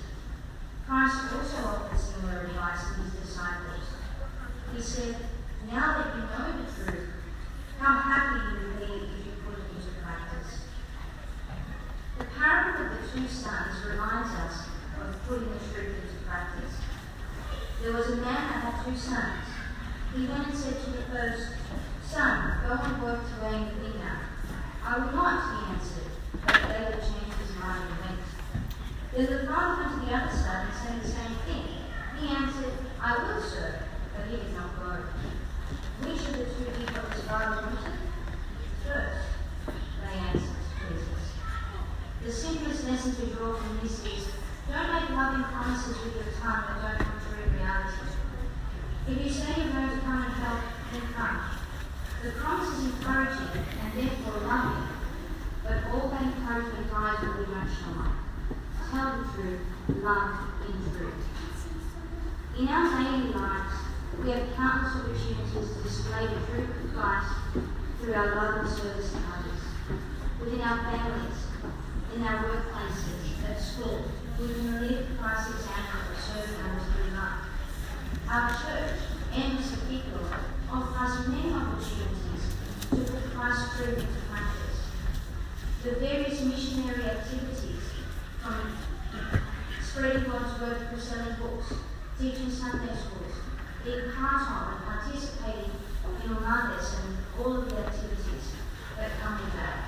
Christ 0.87 1.33
also 1.35 1.67
offered 1.67 1.99
similar 1.99 2.47
advice 2.47 2.79
to 2.95 3.01
his 3.03 3.27
disciples. 3.27 3.83
He 4.73 4.81
said, 4.81 5.15
Now 5.69 5.97
that 5.97 6.15
you 6.15 6.21
know 6.21 6.63
the 6.63 6.91
truth, 6.91 7.09
how 7.79 7.99
happy 7.99 8.39
you 8.55 8.67
will 8.67 8.79
be 8.79 8.93
if 9.05 9.25
you 9.25 9.31
put 9.45 9.59
it 9.59 9.67
into 9.75 9.99
practice. 10.01 10.63
The 12.17 12.25
parable 12.25 12.85
of 12.85 12.91
the 12.91 13.19
two 13.19 13.27
sons 13.27 13.85
reminds 13.85 14.33
us 14.33 14.67
of 14.99 15.27
putting 15.27 15.49
the 15.49 15.59
truth 15.59 15.95
into 16.01 16.25
practice. 16.25 16.73
There 17.81 17.93
was 17.93 18.07
a 18.07 18.15
man 18.15 18.23
that 18.23 18.63
had 18.63 18.85
two 18.85 18.97
sons. 18.97 19.43
He 20.15 20.25
went 20.25 20.47
and 20.47 20.57
said 20.57 20.83
to 20.83 20.89
the 20.91 21.03
first, 21.11 21.51
Son, 22.03 22.53
go 22.65 22.79
and 22.81 23.03
work 23.03 23.19
to 23.27 23.43
lay 23.43 23.59
the 23.59 23.75
vineyard. 23.75 24.19
I 24.83 24.97
will 24.97 25.11
not, 25.11 25.67
he 25.67 25.73
answered, 25.73 26.11
but 26.45 26.69
later 26.69 27.01
changed 27.03 27.26
his 27.26 27.26
went. 27.67 28.23
Then 29.13 29.25
the 29.25 29.47
father 29.47 29.83
went 29.83 29.99
to 29.99 30.05
the 30.05 30.15
other 30.15 30.31
son 30.31 30.67
and 30.67 30.75
said 30.75 31.03
the 31.03 31.07
same 31.07 31.35
thing. 31.43 31.65
He 32.19 32.27
answered, 32.29 32.73
I 33.01 33.17
will, 33.17 33.41
sir, 33.41 33.83
but 34.15 34.27
he 34.31 34.37
did 34.37 34.53
not 34.53 34.79
go. 34.79 35.03
Which 36.01 36.21
of 36.27 36.37
the 36.37 36.45
two 36.45 36.71
people 36.79 37.09
his 37.11 37.23
father 37.23 37.61
wanted? 37.61 37.99
First, 38.85 39.27
they 39.67 40.19
answered 40.31 40.63
Jesus. 40.79 41.23
The 42.23 42.31
simplest 42.31 42.87
lesson 42.87 43.15
to 43.15 43.25
draw 43.35 43.55
from 43.55 43.79
this 43.83 43.99
is 44.05 44.27
don't 44.69 44.93
make 44.93 45.09
loving 45.11 45.43
promises 45.43 45.97
with 46.03 46.15
your 46.15 46.33
tongue 46.39 46.63
that 46.67 46.81
don't 46.81 46.99
come 46.99 47.19
true 47.27 47.43
in 47.43 47.53
reality. 47.53 48.07
If 49.07 49.25
you 49.25 49.31
say 49.31 49.61
you're 49.61 49.71
going 49.71 49.89
to 49.89 50.03
come 50.03 50.23
and 50.23 50.33
help, 50.33 50.59
then 50.91 51.01
come. 51.15 51.39
The 52.23 52.31
promise 52.31 52.79
is 52.79 52.85
encouraging 52.85 53.63
and 53.79 53.93
therefore 53.95 54.41
loving, 54.47 54.96
but 55.67 55.83
all 55.91 56.07
that 56.07 56.21
encouragement 56.23 56.79
implies 56.79 57.19
will 57.21 57.43
be 57.43 57.51
much 57.51 57.67
shallow. 57.75 58.15
Tell 58.89 59.19
the 59.19 59.27
truth, 59.35 59.59
love 60.01 60.39
in 60.63 60.73
truth. 60.95 61.27
In 62.57 62.67
our 62.69 63.03
daily 63.03 63.33
lives, 63.33 63.75
we 64.23 64.31
have 64.31 64.55
countless 64.55 64.95
opportunities 64.95 65.75
to 65.75 65.83
display 65.83 66.25
the 66.25 66.39
truth 66.47 66.71
of 66.71 66.95
Christ 66.95 67.33
through 67.99 68.13
our 68.13 68.35
love 68.35 68.65
and 68.65 68.69
service 68.69 69.11
to 69.11 69.17
others. 69.17 69.61
Within 70.39 70.61
our 70.61 70.77
families, 70.89 71.37
in 72.15 72.23
our 72.23 72.43
workplaces, 72.45 73.43
at 73.49 73.59
school, 73.59 74.05
we 74.39 74.47
can 74.47 74.81
live 74.81 75.07
Christ's 75.19 75.51
example 75.51 75.99
of 76.11 76.19
serving 76.19 76.63
others 76.63 76.83
through 76.95 77.11
love. 77.13 77.43
Our 78.29 78.49
church, 78.49 78.99
Embassy 79.35 79.77
People, 79.89 80.25
offers 80.71 81.27
many 81.27 81.53
opportunities 81.53 82.55
to 82.89 82.95
put 82.95 83.35
Christ's 83.35 83.75
truth 83.75 83.99
into 83.99 84.21
practice. 84.31 84.56
The 85.87 85.95
various 86.03 86.41
missionary 86.41 87.01
activities, 87.05 87.79
from 88.43 88.77
spreading 89.81 90.25
God's 90.29 90.59
word 90.59 90.89
through 90.89 90.99
selling 90.99 91.35
books, 91.39 91.71
teaching 92.19 92.51
Sunday 92.51 92.91
schools, 92.91 93.31
being 93.85 94.11
part 94.11 94.51
of 94.51 94.67
and 94.67 94.83
participating 94.83 95.71
in 95.71 96.35
Olandes 96.35 96.91
and 96.99 97.15
all 97.39 97.55
of 97.63 97.69
the 97.69 97.77
activities 97.77 98.51
that 98.97 99.11
come 99.21 99.39
with 99.39 99.53
that. 99.53 99.87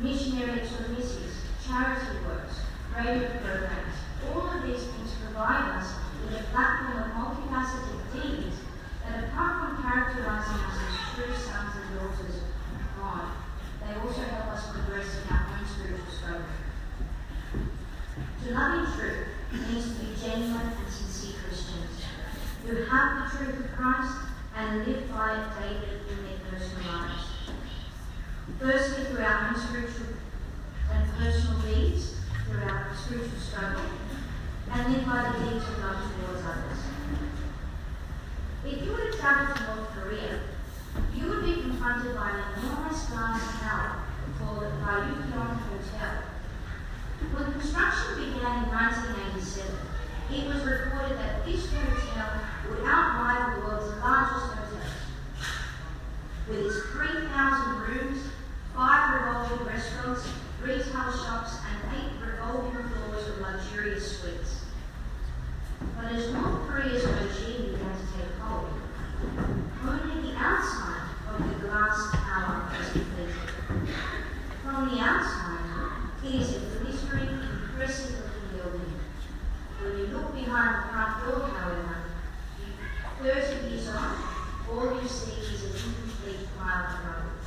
Missionary 0.00 0.60
exormisses, 0.60 1.38
charity 1.64 2.18
works, 2.26 2.58
radio 2.96 3.30
programs, 3.38 3.94
all 4.34 4.50
of 4.50 4.66
these 4.66 4.82
things 4.90 5.14
provide 5.22 5.78
us 5.78 5.94
with 6.24 6.34
a 6.34 6.42
platform 6.50 6.98
of 6.98 7.14
multifaceted 7.14 8.00
deeds 8.12 8.56
that 9.06 9.22
apart 9.30 9.70
from 9.70 9.82
characterizing 9.86 10.58
us 10.66 10.78
as 10.82 11.14
true 11.14 11.32
sons 11.32 11.78
and 11.78 11.94
daughters 11.94 12.42
of 12.42 12.42
God, 13.00 13.38
they 13.86 13.94
also 14.00 14.20
help 14.20 14.52
us 14.52 14.68
progress 14.70 15.16
in 15.16 15.34
our 15.34 15.48
own 15.48 15.64
spiritual 15.64 16.12
struggle. 16.12 16.44
To 18.44 18.52
love 18.52 18.72
in 18.74 18.92
truth 18.92 19.28
means 19.52 19.96
to 19.96 20.04
be 20.04 20.12
genuine 20.20 20.72
and 20.76 20.92
sincere 20.92 21.40
Christians 21.40 22.04
who 22.66 22.84
have 22.84 23.32
the 23.32 23.38
truth 23.38 23.64
of 23.64 23.72
Christ 23.72 24.14
and 24.56 24.86
live 24.86 25.08
by 25.10 25.40
it 25.40 25.48
daily 25.58 25.96
in 26.10 26.18
their 26.26 26.38
personal 26.50 26.84
lives. 26.92 27.24
Firstly, 28.60 29.04
through 29.04 29.24
our 29.24 29.48
own 29.48 29.56
spiritual 29.56 30.06
and 30.92 31.10
personal 31.16 31.60
deeds, 31.62 32.16
through 32.44 32.60
our 32.60 32.90
spiritual 32.94 33.38
struggle, 33.38 33.84
and 34.70 34.94
then 34.94 35.04
by 35.06 35.32
the 35.32 35.50
deeds 35.50 35.64
of 35.64 35.78
love 35.78 36.12
towards 36.12 36.44
others. 36.44 36.80
If 38.66 38.84
you 38.84 38.92
were 38.92 39.10
to 39.10 39.16
travel 39.16 39.54
to 39.54 39.62
North 39.62 39.88
Korea, 39.96 40.40
you 41.14 41.28
would 41.28 41.44
be 41.44 41.62
confronted 41.62 42.16
by 42.16 42.30
an 42.30 42.58
enormous 42.58 43.06
glass 43.06 43.60
tower 43.60 44.02
called 44.38 44.62
the 44.62 44.66
Ryugyong 44.66 45.58
Hotel. 45.68 46.14
When 47.32 47.52
construction 47.52 48.10
began 48.16 48.47
in 48.58 48.70
1987, 48.74 49.70
it 50.34 50.46
was 50.50 50.64
reported 50.66 51.16
that 51.18 51.46
this 51.46 51.70
hotel 51.70 52.42
would 52.68 52.80
outvie 52.80 53.54
the 53.54 53.60
world's 53.62 53.94
largest 54.02 54.50
hotel. 54.50 54.90
With 56.48 56.66
its 56.66 56.82
3,000 56.90 57.80
rooms, 57.86 58.18
five 58.74 59.14
revolving 59.14 59.66
restaurants, 59.66 60.26
retail 60.60 61.12
shops, 61.12 61.58
and 61.70 61.78
eight 61.94 62.12
revolving 62.18 62.82
floors 62.90 63.28
of 63.28 63.38
luxurious 63.38 64.18
suites. 64.18 64.64
But 65.94 66.12
as 66.12 66.32
North 66.32 66.66
Korea's 66.66 67.04
regime 67.04 67.72
began 67.72 67.94
to 67.94 68.06
take 68.18 68.34
hold, 68.42 68.74
only 69.86 70.30
the 70.30 70.36
outside 70.36 71.14
of 71.30 71.38
the 71.38 71.66
glass 71.66 72.10
tower 72.10 72.70
was 72.76 72.90
completed. 72.90 73.94
From 74.64 74.90
the 74.90 75.00
outside, 75.00 75.48
it 76.24 76.34
is 76.34 76.56
a 76.56 76.58
glittering, 76.58 77.38
impressive 77.38 78.18
looking 78.18 78.58
building. 78.58 78.94
When 79.80 79.98
you 79.98 80.06
look 80.06 80.34
behind 80.34 80.74
the 80.74 80.88
front 80.92 81.24
door, 81.24 81.48
however, 81.48 82.04
30 83.22 83.70
years 83.70 83.88
on, 83.88 84.16
all 84.70 85.00
you 85.00 85.08
see 85.08 85.40
is 85.40 85.64
an 85.64 85.70
incomplete 85.70 86.48
pile 86.58 86.86
of 86.86 87.06
rubble. 87.06 87.38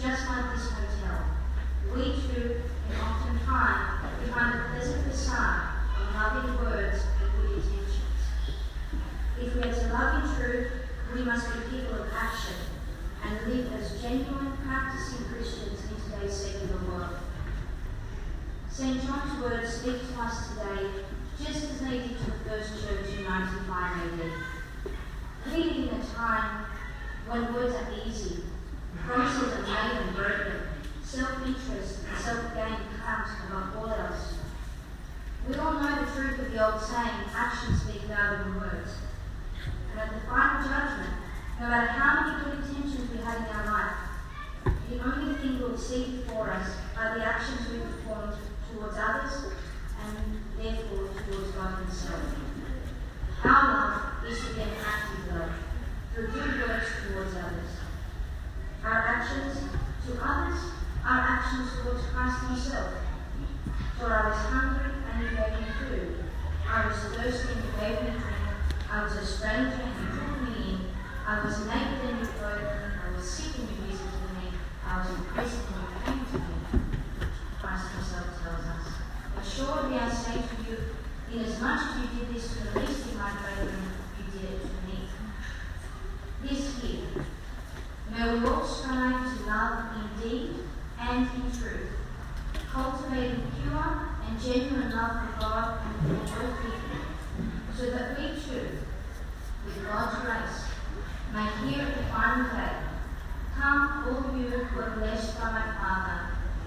Just 0.00 0.28
like 0.28 0.54
this 0.54 0.68
hotel, 0.68 1.24
we 1.94 2.02
too 2.12 2.60
can 2.88 3.00
often 3.00 3.36
hide 3.38 4.10
behind 4.24 4.58
a 4.58 4.68
pleasant 4.70 5.04
facade 5.10 5.62
of 5.98 6.14
loving 6.14 6.64
words 6.64 7.02
and 7.22 7.30
good 7.40 7.56
intentions. 7.56 7.96
If 9.40 9.54
we 9.54 9.62
are 9.62 9.72
to 9.72 9.92
love 9.92 10.24
in 10.24 10.36
truth, 10.36 10.72
we 11.14 11.22
must 11.24 11.46
be 11.52 11.78
people 11.78 12.00
of 12.00 12.08
action 12.14 12.54
and 13.22 13.46
live 13.46 13.72
as 13.74 14.00
genuine, 14.00 14.56
practicing 14.64 15.26
Christians 15.26 15.80
in 15.90 16.10
today's 16.10 16.32
secular 16.32 16.80
world. 16.88 17.16
St. 18.70 19.02
John's 19.02 19.42
words 19.42 19.74
speak 19.74 19.96
to 20.08 20.20
us 20.22 20.48
today 20.48 20.88
just 21.38 21.64
as 21.64 21.80
they 21.80 21.98
did 21.98 22.18
to 22.18 22.24
the 22.24 22.38
first 22.48 22.82
church 22.82 23.12
in 23.14 23.24
95 23.24 24.20
AD. 24.20 25.52
Living 25.52 25.88
in 25.88 25.88
a 25.88 26.04
time 26.14 26.64
when 27.26 27.52
words 27.52 27.74
are 27.74 27.88
easy, 28.06 28.44
promises 29.04 29.52
are 29.52 29.62
made 29.62 30.00
and 30.00 30.16
broken, 30.16 30.60
self-interest 31.04 31.98
and 32.08 32.18
self-gain 32.18 32.78
count 33.04 33.28
above 33.48 33.76
all 33.76 33.90
else. 33.90 34.34
We 35.46 35.56
all 35.56 35.74
know 35.74 36.04
the 36.04 36.10
truth 36.10 36.38
of 36.38 36.52
the 36.52 36.72
old 36.72 36.80
saying, 36.80 37.28
actions 37.34 37.82
speak 37.82 38.08
louder 38.08 38.44
than 38.44 38.54
words. 38.56 38.92
And 39.92 40.00
at 40.00 40.12
the 40.12 40.26
final 40.26 40.62
judgment, 40.62 41.14
no 41.60 41.68
matter 41.68 41.86
how 41.86 42.24
many 42.24 42.44
good 42.44 42.64
intentions 42.64 43.10
we 43.10 43.18
have 43.18 43.36
in 43.36 43.56
our 43.56 43.66
life, 43.66 44.12
the 44.88 44.98
only 45.04 45.34
thing 45.34 45.60
we'll 45.60 45.76
see 45.76 46.16
before 46.16 46.50
us 46.50 46.76
are 46.96 47.18
the 47.18 47.24
actions 47.24 47.68
we 47.70 47.78
perform 47.78 48.32
towards 48.72 48.96
others 48.96 49.52
and 50.00 50.16
therefore 50.56 51.08
towards 51.28 51.50
God 51.52 51.78
Himself. 51.84 52.20
Our 53.44 53.64
love 53.74 54.24
is 54.26 54.38
to 54.46 54.54
get 54.54 54.68
active 54.80 55.34
love 55.34 55.52
through 56.14 56.28
good 56.28 56.68
works 56.68 56.90
towards 57.08 57.34
others. 57.36 57.70
Our 58.84 58.92
actions 58.92 59.58
to 60.06 60.12
others 60.22 60.58
are 61.04 61.20
actions 61.20 61.70
towards 61.82 62.06
Christ 62.06 62.38
Himself. 62.48 62.94
For 63.98 64.06
I 64.06 64.28
was 64.28 64.38
hungry 64.38 64.92
and 65.10 65.22
you 65.22 65.28
gave 65.30 65.60
me 65.60 65.66
food. 65.78 66.24
I 66.68 66.86
was 66.86 66.96
thirsty 66.96 67.52
and 67.52 67.64
you 67.64 67.70
gave 67.80 68.02
me 68.02 68.10
drink. 68.20 68.31
I 68.92 69.04
was 69.04 69.16
a 69.16 69.24
stranger 69.24 69.80
and 69.80 69.94
you 69.96 70.20
took 70.20 70.36
me 70.42 70.72
in. 70.72 70.80
I 71.26 71.42
was 71.42 71.64
naked 71.64 72.10
and 72.10 72.20
me. 72.20 72.28
I 72.28 73.16
was 73.16 73.24
sick 73.24 73.56
and 73.58 73.66
you 73.70 73.76
visited 73.88 74.28
me. 74.36 74.52
I 74.86 74.98
was 74.98 75.08
in 75.08 75.24
prison 75.32 75.60
and 75.72 75.80
you 75.80 75.96
came 76.04 76.26
to 76.26 76.36
me. 76.36 76.92
Christ 77.58 77.86
Himself 77.96 78.26
tells 78.42 78.66
us. 78.68 78.86
Assuredly 79.40 79.96
I 79.96 80.10
say 80.10 80.34
to 80.34 80.70
you, 80.70 80.76
inasmuch 81.32 81.80
as 81.80 81.96
you 82.02 82.18
did 82.18 82.34
this 82.34 82.52
to 82.52 82.64
the 82.64 82.80
least 82.80 83.06
of 83.06 83.16
my 83.16 83.32
brethren, 83.40 83.80
you 84.18 84.24
did 84.38 84.50
it 84.50 84.60
to 84.60 84.76
me. 84.86 85.08
This 86.44 86.84
year, 86.84 87.24
may 88.10 88.38
we 88.38 88.46
all 88.46 88.62
strive 88.62 89.24
to 89.24 89.46
love 89.46 89.84
in 89.96 90.28
deed 90.28 90.50
and 91.00 91.28
in 91.34 91.50
truth, 91.50 91.96
cultivating 92.70 93.40
pure 93.62 94.08
and 94.28 94.38
genuine 94.38 94.94
love 94.94 95.12
for 95.12 95.40
God 95.40 95.80
and 95.80 96.28
for 96.28 96.42
all 96.44 96.52
people, 96.60 96.82
so 97.74 97.90
that 97.90 98.18
we 98.18 98.26
too, 98.28 98.68
with 99.64 99.86
God's 99.86 100.16
grace, 100.24 100.64
may 101.32 101.48
Come, 102.32 104.04
all 104.08 104.34
you 104.34 104.48
who 104.48 104.80
are 104.80 104.90
blessed 104.92 105.38
by 105.38 105.52
my 105.52 105.72
Father, 105.74 106.18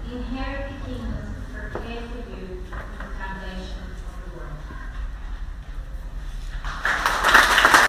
inherit 0.08 0.70
the 0.70 0.86
kingdom 0.86 1.44
prepared 1.52 2.04
for 2.04 2.30
you 2.30 2.62